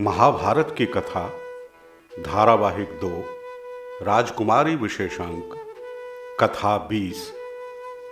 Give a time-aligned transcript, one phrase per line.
[0.00, 1.32] महाभारत की कथा,
[2.20, 3.24] धारावाहिक दो,
[4.04, 5.50] राजकुमारी विशेषांक,
[6.40, 7.32] कथा बीस,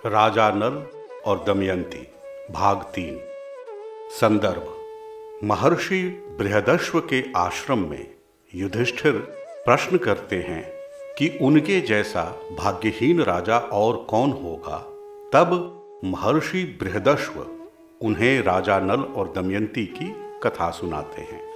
[0.06, 0.86] राजा नल
[1.24, 2.08] और दमयंती,
[2.50, 3.20] भाग तीन।
[4.20, 4.76] संदर्भ,
[5.44, 6.02] महर्षि
[6.38, 8.14] बृहदश्व के आश्रम में
[8.54, 9.12] युधिष्ठिर
[9.64, 10.72] प्रश्न करते हैं
[11.18, 12.24] कि उनके जैसा
[12.58, 14.78] भाग्यहीन राजा और कौन होगा?
[15.32, 17.40] तब महर्षि बृहदश्व
[18.02, 21.51] उन्हें राजा नल और दमयंती की कथा सुनाते हैं।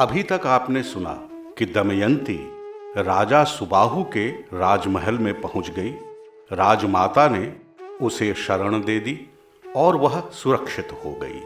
[0.00, 1.12] अभी तक आपने सुना
[1.58, 2.36] कि दमयंती
[2.98, 4.28] राजा सुबाहु के
[4.58, 5.90] राजमहल में पहुँच गई।
[6.50, 7.52] राजमाता ने
[8.00, 9.14] उसे शरण दे दी
[9.64, 11.40] और वह सुरक्षित हो गई।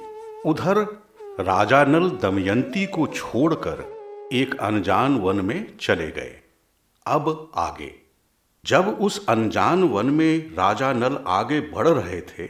[0.47, 0.79] उधर
[1.41, 3.83] राजा नल दमयंती को छोड़कर
[4.33, 6.37] एक अनजान वन में चले गए।
[7.07, 7.91] अब आगे।
[8.65, 12.47] जब उस अनजान वन में राजा नल आगे बढ़ रहे थे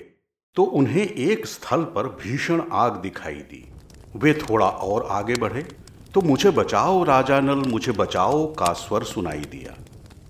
[0.57, 3.65] तो उन्हें एक स्थल पर भीषण आग दिखाई दी।
[4.16, 5.66] वे थोड़ा और आगे बढ़े
[6.14, 9.73] तो मुझे बचाओ राजा नल, मुझे बचाओ का स्वर सुनाई दिया।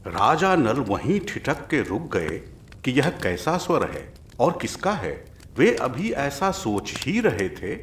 [0.06, 2.38] राजा नल वहीं ठिठक के रुक गए
[2.84, 5.12] कि यह कैसा स्वर है और किसका है।
[5.58, 7.74] वे अभी ऐसा सोच ही रहे थे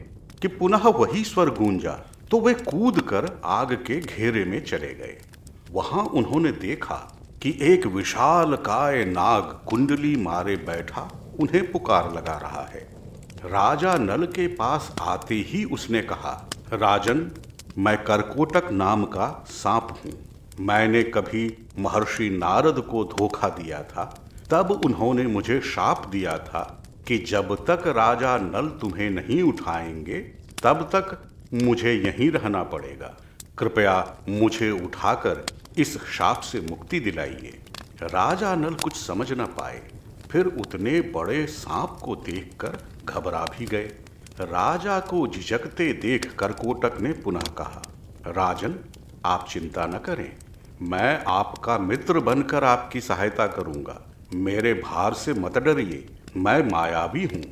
[0.42, 1.92] कि पुनः वही स्वर गूंजा।
[2.32, 5.18] तो वे कूद कर आग के घेरे में चले गए।
[5.72, 6.96] वहाँ उन्होंने देखा
[7.42, 12.82] कि एक विशाल काय नाग कुंडली मारे बैठा उन्हें पुकार लगा रहा है।
[13.46, 17.20] राजा नल के पास आते ही उसने कहा, राजन
[17.78, 20.12] मैं करकोटक नाम का सांप हूँ।
[20.60, 27.18] मैंने कभी महर्षि नारद को धोखा दिया था। तब उन्होंने मुझे शाप दिया था कि
[27.18, 30.20] जब तक राजा नल तुम्हें नहीं उठाएँगे,
[30.64, 33.18] तब तक मुझे यहीं रहना पड़ेगा।
[33.58, 35.46] कृपया मुझे उठाकर
[35.78, 37.60] इस शाप से मुक्ति दिलाइए।
[38.04, 39.82] राजा नल कुछ समझ न पाए।
[40.32, 43.92] फिर उतने बड़े सांप को देखकर घबरा भी गए।
[44.42, 47.82] राजा को झिझकते देख करकोटक ने पुनः कहा,
[48.28, 48.80] राजन,
[49.26, 50.36] आप चिंता न करें।
[50.82, 54.02] मैं आपका मित्र बनकर आपकी सहायता करूँगा।
[54.34, 57.44] मेरे भार से मत डरिए। मैं मायावी हूँ।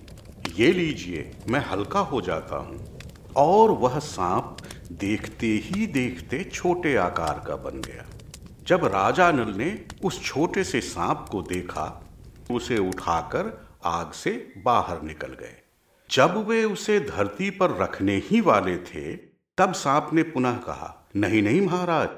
[0.56, 3.00] ये लीजिए, मैं हल्का हो जाता हूँ।
[3.36, 4.58] और वह सांप
[4.92, 8.06] देखते ही देखते छोटे आकार का बन गया।
[8.68, 12.04] जब राजा नल ने उस छोटे से सांप को देखा,
[12.52, 15.69] उसे उठाकर आग से बाहर निकल गए।
[16.12, 19.16] जब वे उसे धरती पर रखने ही वाले थे,
[19.58, 22.10] तब सांप ने पुनः कहा, नहीं नहीं महाराज,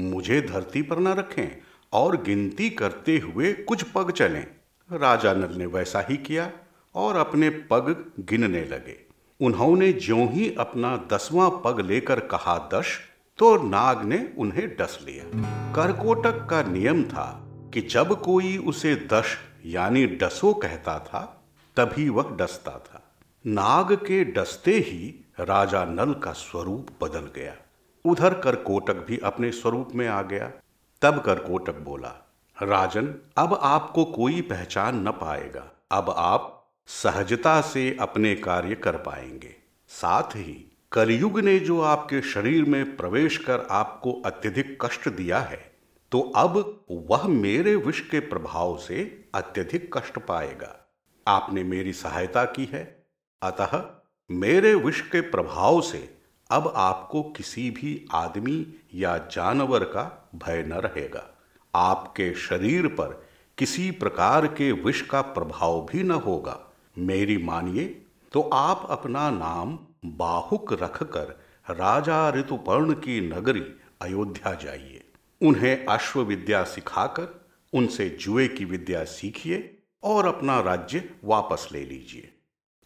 [0.00, 1.62] मुझे धरती पर न रखें
[1.92, 4.46] और गिनती करते हुए कुछ पग चलें।
[4.92, 6.52] राजा नल ने वैसा ही किया
[6.94, 8.96] और अपने पग गिनने लगे।
[9.40, 12.98] उन्होंने ज्यों ही अपना दसवां पग लेकर कहा दश
[13.38, 15.24] तो नाग ने उन्हें डस लिया।
[15.72, 22.36] करकोटक का नियम था कि जब कोई उसे दश यानी डसो कहता था, तभी वह
[22.36, 23.06] डसता था।
[23.46, 27.54] नाग के डसते ही राजा नल का स्वरूप बदल गया।
[28.04, 30.52] उधर करकोटक भी अपने स्वरूप में आ गया।
[31.02, 32.08] तब करकोटक बोला,
[32.62, 39.54] राजन, अब आपको कोई पहचान न पाएगा। अब आप सहजता से अपने कार्य कर पाएँगे।
[39.88, 45.70] साथ ही कलयुग ने जो आपके शरीर में प्रवेश कर आपको अत्यधिक कष्ट दिया है
[46.12, 50.76] तो अब वह मेरे विष के प्रभाव से अत्यधिक कष्ट पाएगा।
[51.28, 52.99] आपने मेरी सहायता की है।
[53.42, 53.82] अतः
[54.30, 56.16] मेरे विष के प्रभाव से
[56.50, 61.38] अब आपको किसी भी आदमी या जानवर का भय न रहेगा।
[61.74, 63.26] आपके शरीर पर
[63.58, 66.58] किसी प्रकार के विष का प्रभाव भी न होगा।
[66.98, 67.84] मेरी मानिए
[68.32, 71.40] तो आप अपना नाम बाहुक रखकर
[71.70, 73.64] राजा ऋतुपर्ण की नगरी
[74.02, 75.04] अयोध्या जाइए।
[75.42, 82.34] उन्हें अश्व विद्या सिखाकर, उनसे जुए की विद्या सीखिए और अपना राज्य वापस ले लीजिए।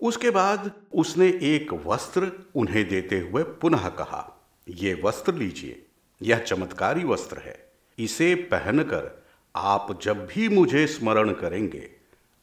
[0.00, 5.86] उसके बाद उसने एक वस्त्र उन्हें देते हुए पुनः कहा, ये वस्त्र लीजिए,
[6.22, 9.24] यह चमत्कारी वस्त्र है। इसे पहनकर
[9.56, 11.90] आप जब भी मुझे स्मरण करेंगे,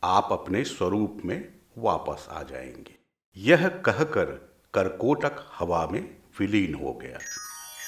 [0.03, 2.95] आप अपने स्वरूप में वापस आ जाएँगे
[3.37, 7.17] यह कहकर करकोटक हवा में विलीन हो गया।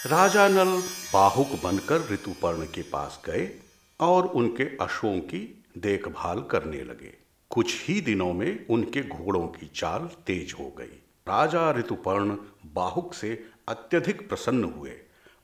[0.08, 0.84] राजा नल
[1.14, 3.60] बाहुक बनकर ऋतुपर्ण के पास गए
[4.00, 7.23] और उनके अश्वों की देखभाल करने लगे।
[7.54, 10.96] कुछ ही दिनों में उनके घोड़ों की चाल तेज हो गई।
[11.28, 12.38] राजा ऋतुपर्ण
[12.74, 13.30] बाहुक से
[13.68, 14.94] अत्यधिक प्रसन्न हुए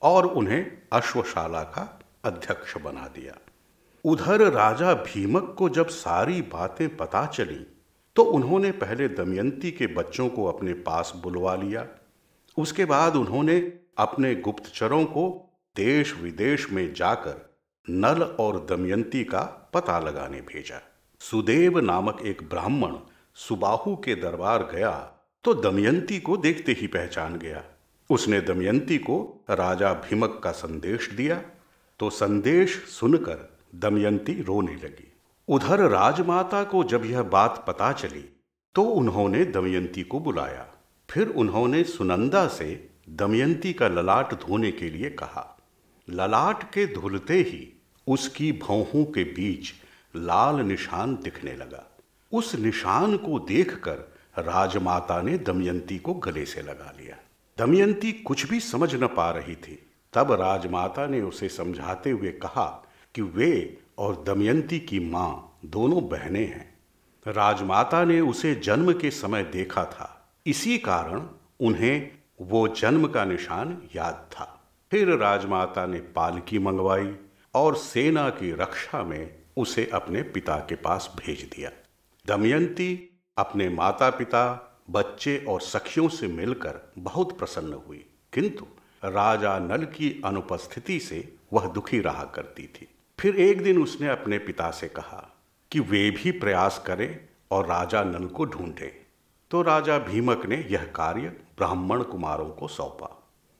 [0.02, 1.84] और उन्हें अश्वशाला का
[2.24, 3.36] अध्यक्ष बना दिया।
[4.04, 7.66] उधर राजा भीमक को जब सारी बातें पता चली
[8.16, 11.86] तो उन्होंने पहले दमयंती के बच्चों को अपने पास बुलवा लिया।
[12.56, 13.58] उसके बाद उन्होंने
[13.98, 15.28] अपने गुप्तचरों को
[15.76, 17.58] देश विदेश में जाकर
[17.88, 20.80] नल और दमयंती का पता लगाने भेजा।
[21.20, 22.94] सुदेव नामक एक ब्राह्मण
[23.36, 24.90] सुबाहु के दरबार गया
[25.44, 27.62] तो दमयंती को देखते ही पहचान गया।
[28.10, 29.18] उसने दमयंती को
[29.50, 31.36] राजा भीमक का संदेश दिया
[32.00, 35.12] तो संदेश सुनकर दमयंती रोने लगी।
[35.48, 38.24] उधर राजमाता को जब यह बात पता चली
[38.74, 40.66] तो उन्होंने दमयंती को बुलाया।
[41.08, 42.68] फिर उन्होंने सुनंदा से
[43.10, 45.46] दमयंती का ललाट धोने के लिए कहा।
[46.08, 47.62] ललाट के धुलते ही
[48.06, 49.72] उसकी भौहों के बीच
[50.16, 51.98] लाल निशान दिखने लगा।
[52.32, 53.94] उस निशान को देखकर
[54.38, 57.16] राजमाता ने दमयंती को गले से लगा लिया।
[57.58, 62.86] दमयंती कुछ भी समझ न पा रही थी। तब राजमाता ने उसे समझाते हुए कहा
[63.14, 66.78] कि वे और दमयंती की माँ दोनों बहनें हैं।
[67.26, 71.26] राजमाता ने उसे जन्म के समय देखा था। इसी कारण
[71.60, 74.60] उन्हें वो जन्म का निशान याद था।
[74.90, 77.16] फिर राजमाता ने पालकी मंगवाई
[77.54, 81.70] और सेना की रक्षा में उसे अपने पिता के पास भेज दिया।
[82.26, 84.44] दमयंती अपने माता पिता
[84.90, 88.66] बच्चे और सखियों से मिलकर बहुत प्रसन्न हुई, किंतु
[89.04, 92.88] राजा नल की अनुपस्थिति से वह दुखी रहा करती थी।
[93.18, 95.28] फिर एक दिन उसने अपने पिता से कहा
[95.70, 97.20] कि वे भी प्रयास करें
[97.50, 98.90] और राजा नल को ढूंढें।
[99.50, 103.16] तो राजा भीमक ने यह कार्य ब्राह्मण कुमारों को सौंपा।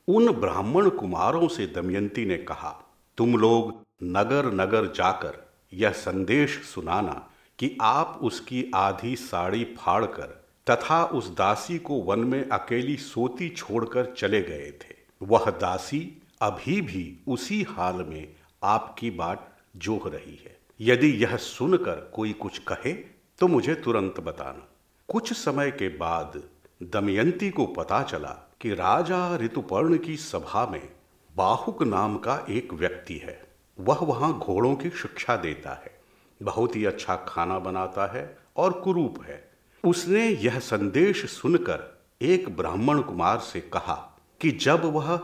[0.08, 2.70] उन ब्राह्मण कुमारों से दमयंती ने कहा,
[3.18, 11.04] तुम लोग नगर नगर जाकर यह संदेश सुनाना कि आप उसकी आधी साड़ी फाड़कर तथा
[11.04, 17.18] उस दासी को वन में अकेली सोती छोड़कर चले गए थे। वह दासी अभी भी
[17.28, 18.28] उसी हाल में
[18.62, 22.92] आपकी बात जोह रही है। यदि यह सुनकर कोई कुछ कहे
[23.38, 24.68] तो मुझे तुरंत बताना।
[25.08, 26.42] कुछ समय के बाद
[26.82, 30.88] दमयंती को पता चला कि राजा ऋतुपर्ण की सभा में
[31.36, 33.49] बाहुक नाम का एक व्यक्ति है।
[33.80, 35.98] वह वहाँ घोड़ों की शिक्षा देता है।
[36.40, 38.24] बहुत ही अच्छा खाना बनाता है
[38.56, 39.42] और कुरूप है।
[39.84, 41.88] उसने यह संदेश सुनकर
[42.20, 43.94] एक ब्राह्मण कुमार से कहा
[44.40, 45.16] कि जब वह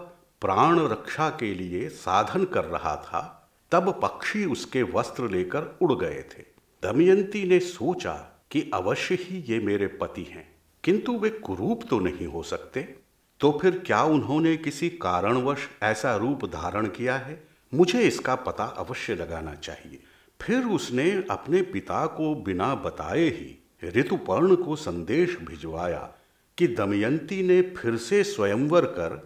[0.42, 6.22] प्राण रक्षा के लिए साधन कर रहा था, तब पक्षी उसके वस्त्र लेकर उड़ गए
[6.30, 6.42] थे।
[6.82, 8.12] दमयंती ने सोचा
[8.50, 10.46] कि अवश्य ही ये मेरे पति हैं,
[10.84, 12.82] किंतु वे कुरूप तो नहीं हो सकते।
[13.40, 17.42] तो फिर क्या उन्होंने किसी कारणवश ऐसा रूप धारण किया है?
[17.72, 20.02] मुझे इसका पता अवश्य लगाना चाहिए।
[20.40, 23.58] फिर उसने अपने पिता को बिना बताए ही
[23.96, 26.00] ऋतुपर्ण को संदेश भिजवाया
[26.58, 29.16] कि दमयंती ने फिर से स्वयंवर कर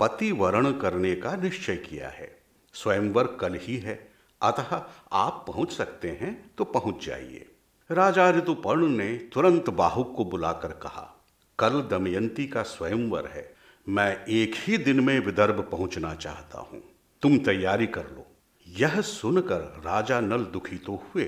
[0.00, 2.30] पति वर्ण करने का निश्चय किया है।
[2.74, 3.94] स्वयंवर कल ही है।
[4.40, 4.74] अतः
[5.12, 7.46] आप पहुँच सकते हैं तो पहुँच जाइए।
[7.90, 11.14] राजा ऋतुपर्ण ने तुरंत बाहुक को बुलाकर कहा,
[11.58, 13.52] कल दमयंती का स्वयंवर है।
[13.86, 16.82] मैं एक ही दिन में विदर्भ पहुँचना चाहता हूँ।
[17.22, 18.26] तुम तैयारी कर लो।
[18.66, 21.24] यह सुनकर राजा नल दुखी तो हुए,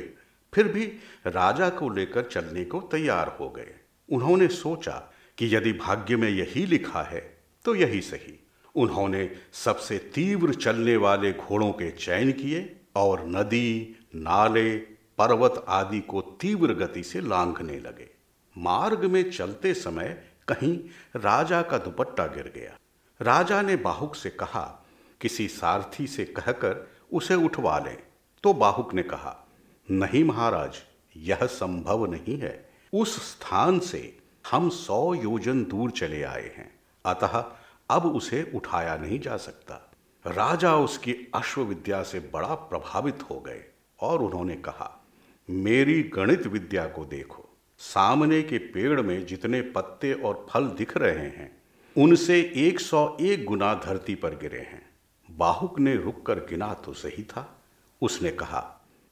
[0.52, 0.84] फिर भी
[1.26, 3.74] राजा को लेकर चलने को तैयार हो गए।
[4.08, 4.92] उन्होंने सोचा
[5.38, 7.20] कि यदि भाग्य में यही लिखा है
[7.64, 8.38] तो यही सही।
[8.74, 14.76] उन्होंने सबसे तीव्र चलने वाले घोड़ों के चयन किए और नदी, नाले,
[15.18, 18.08] पर्वत आदि को तीव्र गति से लांघने लगे।
[18.56, 20.08] मार्ग में चलते समय
[20.48, 20.78] कहीं
[21.16, 22.76] राजा का दुपट्टा गिर गया।
[23.20, 24.64] राजा ने बाहुक से कहा
[25.20, 27.98] किसी सारथी से कहकर उसे उठवा लें।
[28.42, 29.48] तो बाहुक ने कहा,
[29.90, 30.76] नहीं महाराज,
[31.16, 34.18] यह संभव नहीं है। उस स्थान से
[34.50, 37.44] हम सौ योजन दूर चले आए हैं। अतः
[37.90, 39.92] अब उसे उठाया नहीं जा सकता।
[40.26, 43.64] राजा उसकी अश्व विद्या से बड़ा प्रभावित हो गए
[44.00, 45.06] और उन्होंने कहा,
[45.50, 51.26] मेरी गणित विद्या को देखो। सामने के पेड़ में जितने पत्ते और फल दिख रहे
[51.26, 51.62] हैं,
[51.96, 54.89] उनसे 101 गुना धरती पर गिरे हैं।
[55.40, 57.46] बाहुक ने रुककर गिना तो सही था।
[58.02, 58.62] उसने कहा,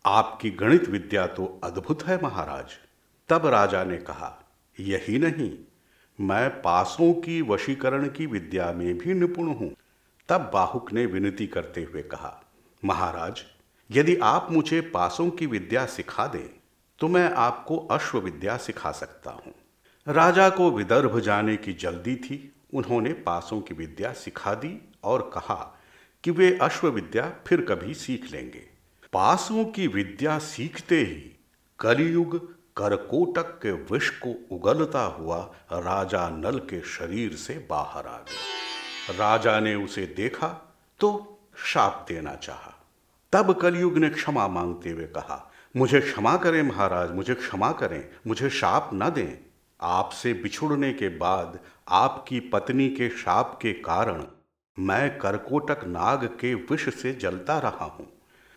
[0.05, 2.77] आपकी गणित विद्या तो अद्भुत है महाराज।
[3.29, 4.33] तब राजा ने कहा,
[4.79, 5.51] यही नहीं,
[6.19, 9.71] मैं पासों की वशीकरण की विद्या में भी निपुण हूँ।
[10.29, 12.33] तब बाहुक ने विनती करते हुए कहा,
[12.83, 13.43] महाराज,
[13.91, 16.49] यदि आप मुझे पासों की विद्या सिखा दें
[16.99, 19.53] तो मैं आपको अश्व विद्या सिखा सकता हूँ।
[20.07, 22.39] राजा को विदर्भ जाने की जल्दी थी।
[22.75, 24.73] उन्होंने पासों की विद्या सिखा दी
[25.05, 25.55] और कहा
[26.25, 28.65] कि वे अश्व विद्या फिर कभी सीख लेंगे।
[29.13, 31.39] पासों की विद्या सीखते ही
[31.79, 32.37] कलयुग
[32.77, 35.39] करकोटक के विष को उगलता हुआ
[35.73, 40.49] राजा नल के शरीर से बाहर आ गया। राजा ने उसे देखा
[41.01, 41.11] तो
[41.65, 42.75] शाप देना चाहा।
[43.33, 48.51] तब कलयुग ने क्षमा मांगते हुए कहा, मुझे क्षमा करें महाराज, मुझे क्षमा करें, मुझे
[48.51, 49.39] शाप न दें।
[49.81, 51.59] आपसे बिछुड़ने के बाद
[51.89, 54.25] आपकी पत्नी के शाप के कारण
[54.79, 58.07] मैं करकोटक नाग के विष से जलता रहा हूँ।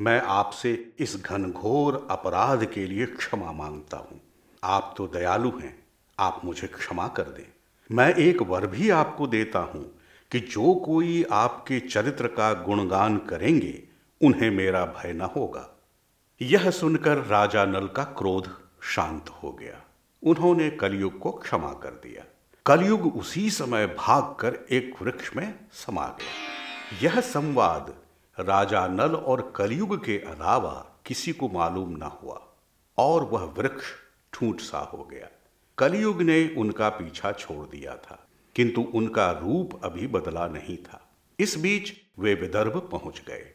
[0.02, 4.22] मैं आपसे इस घनघोर अपराध के लिए क्षमा माँगता हूँ।
[4.64, 5.84] आप तो दयालु हैं,
[6.20, 7.52] आप मुझे क्षमा कर दें।
[7.92, 10.00] मैं एक वर भी आपको देता हूँ
[10.32, 13.84] कि जो कोई आपके चरित्र का गुणगान करेंगे,
[14.22, 15.80] उन्हें मेरा भय न होगा।
[16.42, 18.50] यह सुनकर राजा नल का क्रोध
[18.82, 19.82] शांत हो गया।
[20.24, 22.24] उन्होंने कलयुग को क्षमा कर दिया।
[22.66, 27.94] कलयुग उसी समय भागकर एक वृक्ष में समा गया। यह संवाद
[28.38, 30.74] राजा नल और कलयुग के अलावा
[31.06, 32.40] किसी को मालूम न हुआ
[32.98, 33.86] और वह वृक्ष
[34.34, 35.28] ठूंठ सा हो गया।
[35.78, 38.20] कलयुग ने उनका पीछा छोड़ दिया था,
[38.56, 41.02] किंतु उनका रूप अभी बदला नहीं था।
[41.40, 43.46] इस बीच वे विदर्भ पहुँच गए।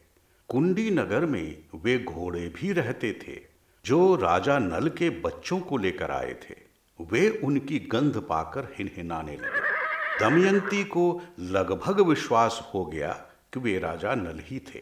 [0.49, 3.39] कुंडी नगर में वे घोड़े भी रहते थे,
[3.85, 6.66] जो राजा नल के बच्चों को लेकर आए थे।
[6.99, 9.75] वे उनकी गंध पाकर हिनहिनाने लगे।
[10.19, 13.11] दमयंती को लगभग विश्वास हो गया
[13.53, 14.81] कि वे राजा नल ही थे।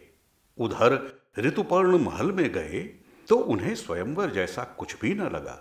[0.58, 1.00] उधर
[1.40, 2.82] ऋतुपर्ण महल में गए
[3.28, 5.58] तो उन्हें स्वयंवर जैसा कुछ भी न लगा।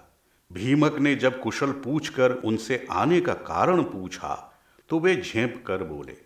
[0.50, 4.34] भीमक ने जब कुशल पूछकर उनसे आने का कारण पूछा
[4.90, 6.16] तो वे झेप कर बोले,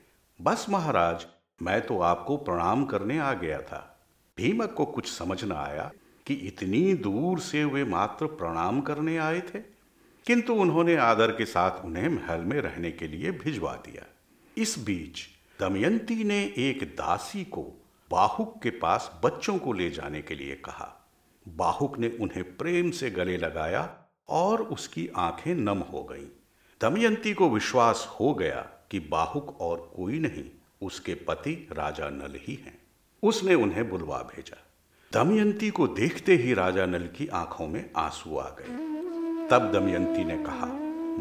[0.40, 1.26] बस महाराज,
[1.62, 3.78] मैं तो आपको प्रणाम करने आ गया था।
[4.38, 5.90] भीमक को कुछ समझ न आया
[6.26, 9.58] कि इतनी दूर से वे मात्र प्रणाम करने आए थे।
[10.28, 14.06] किंतु उन्होंने आदर के साथ उन्हें महल में रहने के लिए भिजवा दिया।
[14.58, 15.20] इस बीच
[15.60, 21.10] दमयंती ने एक दासी को बाहुक के पास बच्चों को ले जाने के लिए कहा।
[21.48, 26.28] बाहुक ने उन्हें प्रेम से गले लगाया और उसकी आँखें नम हो गईं।
[26.80, 30.44] दमयंती को विश्वास हो गया कि बाहुक और कोई नहीं,
[30.82, 32.78] उसके पति राजा नल ही हैं।
[33.22, 34.58] उसने उन्हें बुलवा भेजा।
[35.12, 38.87] दमयंती को देखते ही राजा नल की आँखों में आँसू आ गए।
[39.50, 40.66] तब दमयंती ने कहा,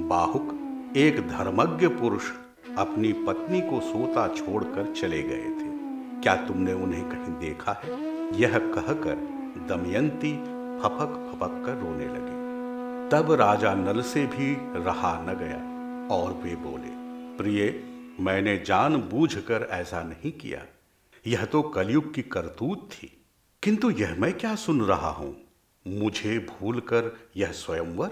[0.07, 0.49] बाहुक,
[0.97, 2.31] एक धर्मज्ञ पुरुष
[2.77, 5.69] अपनी पत्नी को सोता छोड़कर चले गए थे।
[6.21, 7.91] क्या तुमने उन्हें कहीं देखा है?
[8.39, 9.15] यह कहकर
[9.69, 10.33] दमयंती
[10.79, 12.37] फपक फपक कर रोने लगी।
[13.09, 14.53] तब राजा नल से भी
[14.85, 15.63] रहा न गया,
[16.15, 16.91] और वे बोले,
[17.37, 17.83] प्रिय,
[18.19, 20.61] मैंने जान बूझकर ऐसा नहीं किया।
[21.27, 23.25] यह तो कलयुग की करतूत थी,
[23.63, 25.35] किंतु यह मैं क्या सुन रहा हूँ?
[25.87, 28.11] मुझे भूलकर यह स्वयंवर?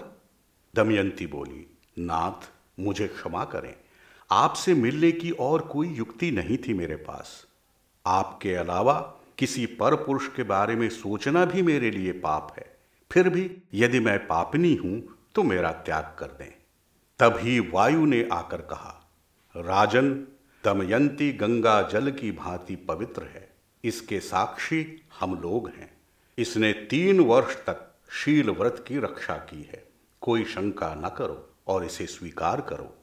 [0.74, 3.74] दमयंती बोली, नाथ, मुझे क्षमा करें।
[4.30, 7.46] आपसे मिलने की और कोई युक्ति नहीं थी मेरे पास।
[8.06, 12.76] आपके अलावा किसी पर पुरुष के बारे में सोचना भी मेरे लिए पाप है।
[13.12, 15.02] फिर भी यदि मैं पापनी हूँ
[15.34, 16.50] तो मेरा त्याग कर दें।
[17.18, 19.10] तभी वायु ने आकर कहा,
[19.56, 20.14] राजन,
[20.64, 25.95] दमयंती गंगा जल की भांति पवित्र है। इसके साक्षी हम लोग हैं।
[26.38, 29.88] इसने तीन वर्ष तक शील व्रत की रक्षा की है।
[30.20, 32.94] कोई शंका न करो और इसे स्वीकार करो।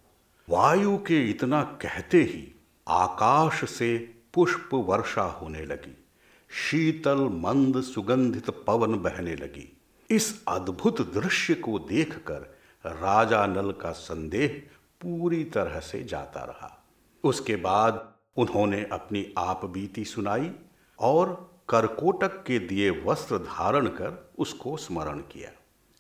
[0.50, 6.06] वायु के इतना कहते ही आकाश से पुष्प वर्षा होने लगी।
[6.50, 9.78] शीतल, मंद, सुगंधित पवन बहने लगी।
[10.10, 14.64] इस अद्भुत दृश्य को देखकर राजा नल का संदेह
[15.02, 16.86] पूरी तरह से जाता रहा।
[17.24, 20.52] उसके बाद उन्होंने अपनी आप बीती सुनाई
[21.00, 25.52] और करकोटक के दिए वस्त्र धारण कर उसको स्मरण किया।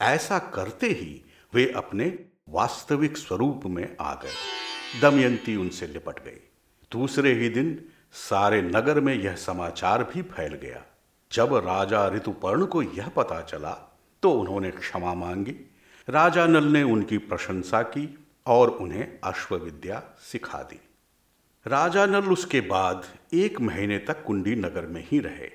[0.02, 1.22] ऐसा करते ही
[1.54, 6.40] वे अपने वास्तविक स्वरूप में आ गए। दमयंती उनसे लिपट गई।
[6.92, 10.84] दूसरे ही दिन सारे नगर में यह समाचार भी फैल गया।
[11.32, 13.72] जब राजा ऋतुपर्ण को यह पता चला
[14.24, 15.56] तो उन्होंने क्षमा मांगी।
[16.10, 20.80] राजा नल ने उनकी प्रशंसा की और उन्हें अश्वविद्या सिखा दी।
[21.66, 25.48] राजा नल उसके बाद एक महीने तक कुंडी नगर में ही रहे।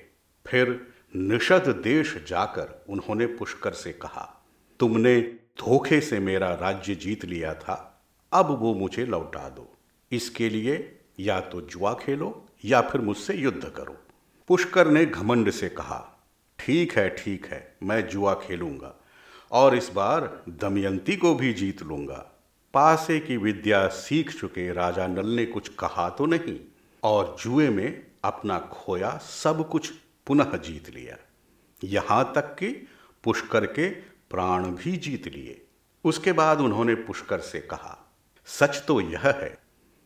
[0.45, 0.69] फिर
[1.15, 4.23] निषद देश जाकर उन्होंने पुष्कर से कहा,
[4.79, 5.19] तुमने
[5.59, 7.75] धोखे से मेरा राज्य जीत लिया था,
[8.31, 9.69] अब वो मुझे लौटा दो।
[10.11, 13.97] इसके लिए या तो जुआ खेलो या फिर मुझसे युद्ध करो।
[14.49, 16.01] पुष्कर ने घमंड से कहा,
[16.59, 18.95] ठीक है ठीक है, मैं जुआ खेलूँगा
[19.51, 22.25] और इस बार दमयंती को भी जीत लूँगा।
[22.73, 26.57] पासे की विद्या सीख चुके राजा नल ने कुछ कहा तो नहीं,
[27.03, 29.91] और जुए में अपना खोया सब कुछ
[30.27, 31.17] पुनः जीत लिया।
[31.81, 32.67] यहाँ तक कि
[33.23, 33.89] पुष्कर के
[34.29, 35.61] प्राण भी जीत लिए।
[36.05, 37.97] उसके बाद उन्होंने पुष्कर से कहा,
[38.47, 39.57] सच तो यह है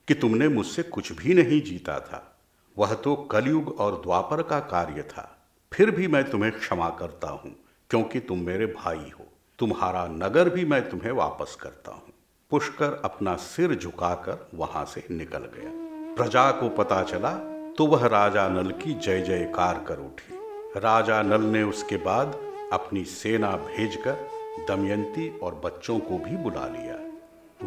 [0.07, 2.29] कि तुमने मुझसे कुछ भी नहीं जीता था।
[2.77, 5.29] वह तो कलयुग और द्वापर का कार्य था।
[5.71, 7.55] फिर भी मैं तुम्हें क्षमा करता हूँ,
[7.89, 9.27] क्योंकि तुम मेरे भाई हो।
[9.59, 12.12] तुम्हारा नगर भी मैं तुम्हें वापस करता हूँ।
[12.53, 15.69] पुष्कर अपना सिर झुकाकर वहाँ से निकल गया।
[16.15, 17.31] प्रजा को पता चला
[17.77, 20.35] तो वह राजा नल की जय जयकार कर उठी।
[20.79, 22.37] राजा नल ने उसके बाद
[22.73, 24.27] अपनी सेना भेजकर
[24.67, 26.99] दमयंती और बच्चों को भी बुला लिया।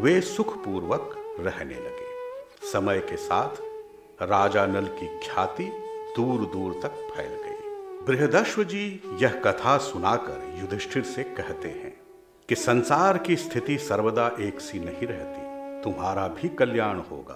[0.02, 3.62] वे सुखपूर्वक रहने लगे। समय के साथ
[4.22, 5.70] राजा नल की ख्याति
[6.16, 12.05] दूर दूर तक फैल गई। बृहदश्व जी यह कथा सुनाकर युधिष्ठिर से कहते हैं
[12.48, 15.40] कि संसार की स्थिति सर्वदा एक सी नहीं रहती।
[15.82, 17.34] तुम्हारा भी कल्याण होगा।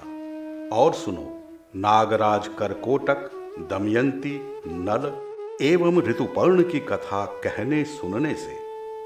[0.76, 1.42] और सुनो,
[1.76, 3.30] नागराज करकोटक,
[3.70, 5.30] दमयंती, नल
[5.62, 8.56] एवं ऋतुपर्ण की कथा कहने सुनने से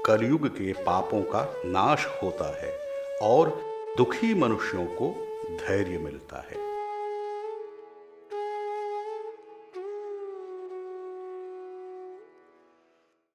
[0.05, 2.77] कलयुग के पापों का नाश होता है
[3.21, 3.61] और
[3.97, 6.64] दुखी मनुष्यों को धैर्य मिलता है।